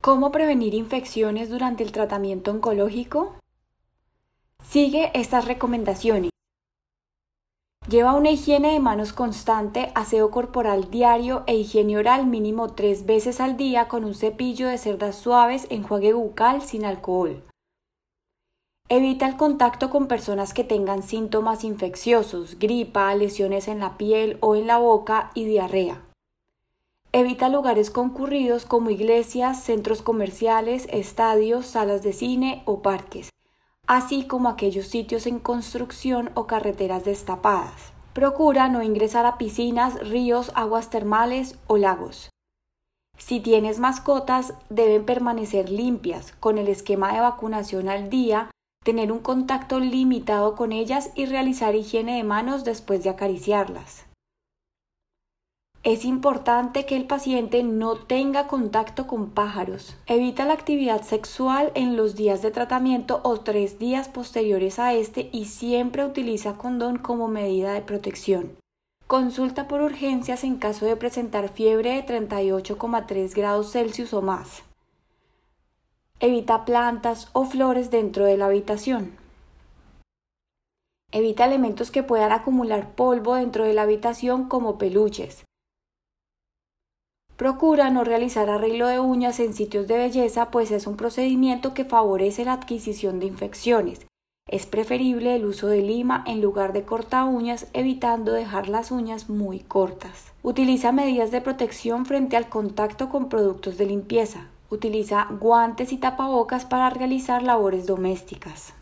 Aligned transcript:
¿Cómo 0.00 0.30
prevenir 0.30 0.74
infecciones 0.74 1.50
durante 1.50 1.82
el 1.82 1.90
tratamiento 1.90 2.52
oncológico? 2.52 3.34
Sigue 4.62 5.10
estas 5.12 5.44
recomendaciones. 5.44 6.30
Lleva 7.88 8.14
una 8.14 8.30
higiene 8.30 8.74
de 8.74 8.80
manos 8.80 9.12
constante, 9.12 9.90
aseo 9.96 10.30
corporal 10.30 10.90
diario 10.90 11.42
e 11.46 11.56
higiene 11.56 11.98
oral 11.98 12.26
mínimo 12.26 12.74
tres 12.74 13.06
veces 13.06 13.40
al 13.40 13.56
día 13.56 13.88
con 13.88 14.04
un 14.04 14.14
cepillo 14.14 14.68
de 14.68 14.78
cerdas 14.78 15.16
suaves, 15.16 15.66
enjuague 15.68 16.12
bucal 16.12 16.62
sin 16.62 16.84
alcohol. 16.84 17.42
Evita 18.88 19.26
el 19.26 19.36
contacto 19.36 19.90
con 19.90 20.06
personas 20.06 20.54
que 20.54 20.64
tengan 20.64 21.02
síntomas 21.02 21.64
infecciosos, 21.64 22.58
gripa, 22.58 23.12
lesiones 23.16 23.66
en 23.68 23.80
la 23.80 23.98
piel 23.98 24.38
o 24.40 24.54
en 24.54 24.68
la 24.68 24.78
boca 24.78 25.32
y 25.34 25.44
diarrea. 25.44 26.07
Evita 27.12 27.48
lugares 27.48 27.90
concurridos 27.90 28.64
como 28.66 28.90
iglesias, 28.90 29.62
centros 29.62 30.02
comerciales, 30.02 30.86
estadios, 30.90 31.66
salas 31.66 32.02
de 32.02 32.12
cine 32.12 32.62
o 32.66 32.82
parques 32.82 33.30
así 33.88 34.24
como 34.24 34.50
aquellos 34.50 34.86
sitios 34.86 35.26
en 35.26 35.40
construcción 35.40 36.30
o 36.34 36.46
carreteras 36.46 37.04
destapadas. 37.04 37.92
Procura 38.12 38.68
no 38.68 38.82
ingresar 38.82 39.24
a 39.26 39.38
piscinas, 39.38 39.98
ríos, 40.06 40.52
aguas 40.54 40.90
termales 40.90 41.58
o 41.66 41.78
lagos. 41.78 42.30
Si 43.16 43.40
tienes 43.40 43.78
mascotas, 43.78 44.52
deben 44.68 45.04
permanecer 45.04 45.70
limpias, 45.70 46.32
con 46.38 46.58
el 46.58 46.68
esquema 46.68 47.14
de 47.14 47.20
vacunación 47.20 47.88
al 47.88 48.10
día, 48.10 48.50
tener 48.84 49.10
un 49.10 49.20
contacto 49.20 49.80
limitado 49.80 50.54
con 50.54 50.72
ellas 50.72 51.10
y 51.14 51.24
realizar 51.24 51.74
higiene 51.74 52.16
de 52.16 52.24
manos 52.24 52.64
después 52.64 53.02
de 53.02 53.10
acariciarlas. 53.10 54.07
Es 55.84 56.04
importante 56.04 56.86
que 56.86 56.96
el 56.96 57.06
paciente 57.06 57.62
no 57.62 57.94
tenga 57.94 58.48
contacto 58.48 59.06
con 59.06 59.30
pájaros. 59.30 59.96
Evita 60.06 60.44
la 60.44 60.54
actividad 60.54 61.02
sexual 61.02 61.70
en 61.74 61.96
los 61.96 62.16
días 62.16 62.42
de 62.42 62.50
tratamiento 62.50 63.20
o 63.22 63.38
tres 63.40 63.78
días 63.78 64.08
posteriores 64.08 64.80
a 64.80 64.92
este 64.92 65.30
y 65.32 65.44
siempre 65.44 66.04
utiliza 66.04 66.58
condón 66.58 66.98
como 66.98 67.28
medida 67.28 67.74
de 67.74 67.82
protección. 67.82 68.56
Consulta 69.06 69.68
por 69.68 69.80
urgencias 69.80 70.42
en 70.42 70.56
caso 70.56 70.84
de 70.84 70.96
presentar 70.96 71.48
fiebre 71.48 71.94
de 71.94 72.04
38,3 72.04 73.34
grados 73.34 73.70
Celsius 73.70 74.12
o 74.12 74.20
más. 74.20 74.64
Evita 76.18 76.64
plantas 76.64 77.30
o 77.32 77.44
flores 77.44 77.92
dentro 77.92 78.24
de 78.24 78.36
la 78.36 78.46
habitación. 78.46 79.16
Evita 81.12 81.46
elementos 81.46 81.92
que 81.92 82.02
puedan 82.02 82.32
acumular 82.32 82.90
polvo 82.96 83.36
dentro 83.36 83.64
de 83.64 83.72
la 83.72 83.82
habitación 83.82 84.48
como 84.48 84.76
peluches, 84.76 85.46
Procura 87.38 87.88
no 87.90 88.02
realizar 88.02 88.50
arreglo 88.50 88.88
de 88.88 88.98
uñas 88.98 89.38
en 89.38 89.54
sitios 89.54 89.86
de 89.86 89.96
belleza, 89.96 90.50
pues 90.50 90.72
es 90.72 90.88
un 90.88 90.96
procedimiento 90.96 91.72
que 91.72 91.84
favorece 91.84 92.44
la 92.44 92.54
adquisición 92.54 93.20
de 93.20 93.26
infecciones. 93.26 94.04
Es 94.48 94.66
preferible 94.66 95.36
el 95.36 95.46
uso 95.46 95.68
de 95.68 95.80
lima 95.80 96.24
en 96.26 96.40
lugar 96.40 96.72
de 96.72 96.82
corta 96.82 97.24
uñas, 97.26 97.68
evitando 97.74 98.32
dejar 98.32 98.68
las 98.68 98.90
uñas 98.90 99.30
muy 99.30 99.60
cortas. 99.60 100.32
Utiliza 100.42 100.90
medidas 100.90 101.30
de 101.30 101.40
protección 101.40 102.06
frente 102.06 102.36
al 102.36 102.48
contacto 102.48 103.08
con 103.08 103.28
productos 103.28 103.78
de 103.78 103.86
limpieza. 103.86 104.48
Utiliza 104.68 105.28
guantes 105.38 105.92
y 105.92 105.98
tapabocas 105.98 106.64
para 106.64 106.90
realizar 106.90 107.44
labores 107.44 107.86
domésticas. 107.86 108.74